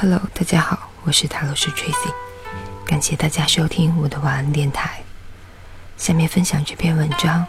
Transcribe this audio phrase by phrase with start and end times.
[0.00, 2.14] Hello，大家好，我是塔罗斯 Tracy，
[2.86, 5.00] 感谢大家收听我的晚安电台。
[5.96, 7.44] 下面分享这篇文章：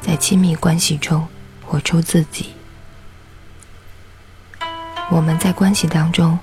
[0.00, 1.26] 在亲密关系中
[1.64, 2.54] 活出自己。
[5.10, 6.38] 我们在关系当中，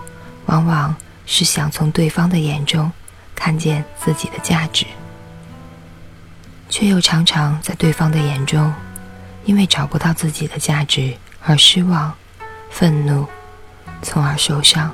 [0.47, 0.93] 往往
[1.25, 2.91] 是想从对方的眼中
[3.33, 4.85] 看见自己的价值，
[6.67, 8.73] 却又常常在对方的眼中，
[9.45, 11.15] 因为找不到自己的价值
[11.45, 12.13] 而失望、
[12.69, 13.25] 愤怒，
[14.01, 14.93] 从而受伤。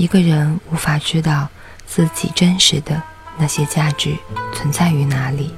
[0.00, 1.46] 一个人无法知道
[1.86, 3.02] 自己真实的
[3.36, 4.16] 那些价值
[4.54, 5.54] 存在于哪里，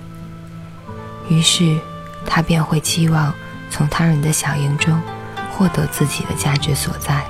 [1.29, 1.79] 于是
[2.27, 3.33] 他便会期望
[3.71, 5.01] 从他人的响应中
[5.53, 7.23] 获得自己的价值所在。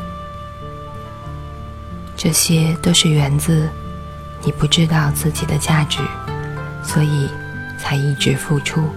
[2.17, 3.69] 这些都是源自
[4.43, 5.99] 你不知道自己的价值，
[6.83, 7.29] 所以
[7.79, 8.89] 才一直付出。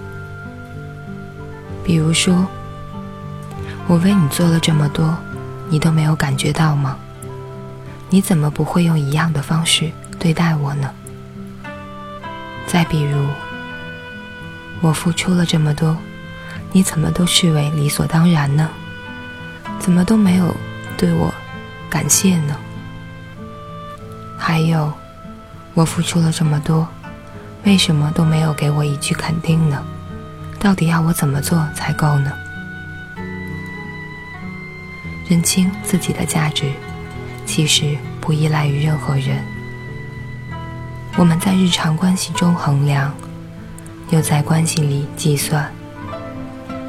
[1.84, 2.48] 比如说，
[3.88, 5.18] 我为你做了这么多，
[5.68, 6.98] 你都没有感觉到吗？
[8.16, 10.90] 你怎么不会用一样的方式对待我呢？
[12.66, 13.28] 再比如，
[14.80, 15.98] 我付出了这么多，
[16.72, 18.70] 你怎么都视为理所当然呢？
[19.80, 20.56] 怎么都没有
[20.96, 21.30] 对我
[21.90, 22.56] 感谢呢？
[24.38, 24.94] 还有，
[25.74, 26.88] 我付出了这么多，
[27.66, 29.84] 为什么都没有给我一句肯定呢？
[30.58, 32.32] 到底要我怎么做才够呢？
[35.28, 36.72] 认清自己的价值。
[37.46, 39.44] 其实不依赖于任何人。
[41.18, 43.14] 我们在日常关系中衡量，
[44.10, 45.72] 又在关系里计算。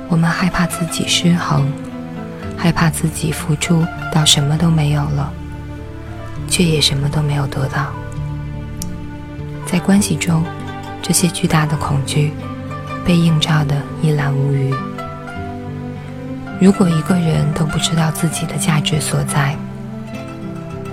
[0.08, 1.70] 我们害怕自己失衡，
[2.56, 5.32] 害怕自己付出到什么都没有了，
[6.48, 7.92] 却也什么都没有得到。
[9.64, 10.44] 在关系中，
[11.02, 12.32] 这些巨大的恐惧
[13.04, 14.74] 被映照的一览无余。
[16.60, 19.56] 如果一个人都不知道自己的价值所在，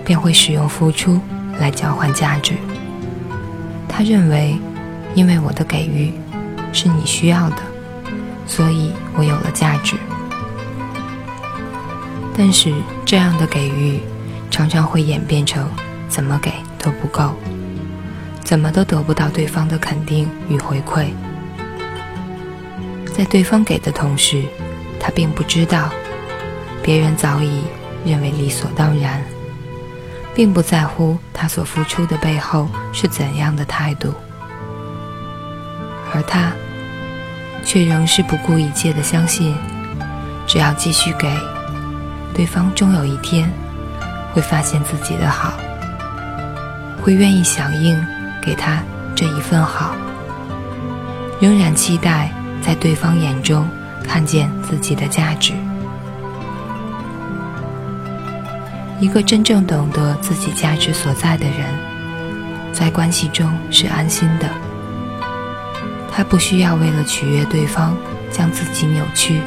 [0.06, 1.20] 便会使用付出
[1.60, 2.54] 来交换价值。
[3.88, 4.58] 他认为，
[5.16, 6.12] 因为我的给予
[6.72, 7.58] 是你需要的，
[8.48, 9.96] 所以我有了价值。
[12.36, 12.74] 但是
[13.06, 14.00] 这样的给予
[14.50, 15.70] 常常会演变成
[16.10, 17.36] 怎么给都不够，
[18.44, 21.08] 怎么都得不到对方的肯定与回馈。
[23.16, 24.44] 在对方给的同时，
[25.00, 25.90] 他并不知道，
[26.82, 27.62] 别人早已
[28.04, 29.24] 认为理所当然。
[30.36, 34.14] 并不在乎他所付出的背后是怎样的态度，
[36.14, 36.52] 而他
[37.64, 39.56] 却仍是不顾一切的相信，
[40.48, 41.30] 只要继续给，
[42.34, 43.52] 对方终有一天
[44.34, 45.54] 会发现自己的好，
[47.02, 48.04] 会愿意响应
[48.42, 48.82] 给他
[49.16, 49.96] 这一份好，
[51.40, 53.70] 仍然期待在对方眼中
[54.04, 55.54] 看见自己的价值。
[59.04, 61.78] 一个真正懂得自己价值所在的人，
[62.72, 64.48] 在关系中是安心的。
[66.10, 67.98] 他不需要为了取悦对方，
[68.32, 69.42] 将自己扭曲，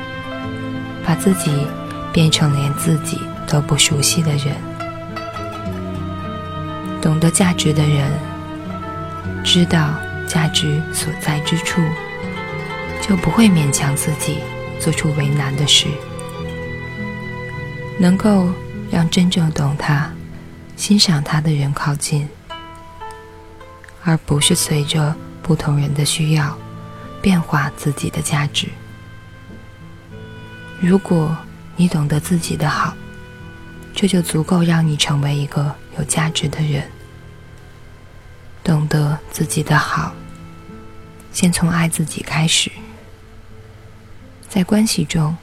[1.06, 1.66] 把自己
[2.12, 4.54] 变成连自己都不熟悉的人。
[7.00, 8.10] 懂得价值的人，
[9.42, 9.94] 知道
[10.28, 11.80] 价值所在之处，
[13.00, 14.40] 就不会勉强自己
[14.78, 15.86] 做出为难的事，
[17.98, 18.52] 能够。
[18.90, 20.10] 让真正懂他、
[20.76, 22.28] 欣赏他的人靠近，
[24.04, 26.56] 而不是随着不同人的需要
[27.20, 28.68] 变化自己的价值。
[30.80, 31.36] 如果
[31.74, 32.94] 你懂得自己的好，
[33.94, 36.88] 这就足够让你成为一个有价值的人。
[38.62, 40.12] 懂得自己的好，
[41.32, 42.70] 先从爱自己开始，
[44.48, 45.36] 在关系中，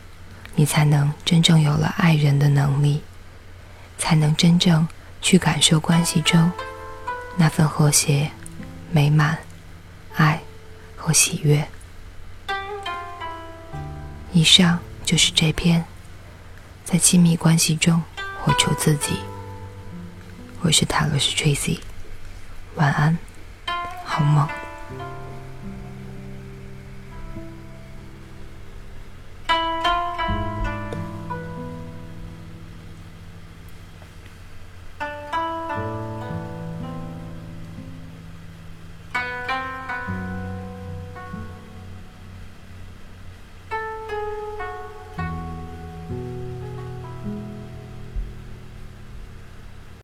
[0.56, 3.02] 你才能真正有了爱人的能力。
[3.98, 4.88] 才能真正
[5.22, 6.52] 去感受关系中
[7.36, 8.32] 那份和谐、
[8.92, 9.38] 美满、
[10.16, 10.42] 爱
[10.96, 11.68] 和喜悦。
[14.32, 15.84] 以上就是这篇
[16.84, 18.02] 在亲密关系中
[18.42, 19.20] 活出自己。
[20.62, 21.80] 我是塔罗斯 Tracy，
[22.76, 23.18] 晚安，
[24.06, 24.48] 好梦。